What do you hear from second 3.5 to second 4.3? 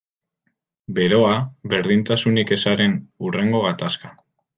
gatazka.